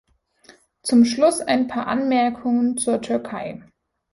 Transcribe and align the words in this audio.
Zum 0.81 1.05
Schluss 1.05 1.41
ein 1.41 1.67
paar 1.67 1.85
Anmerkungen 1.85 2.75
zur 2.75 3.01
Türkei. 3.03 3.63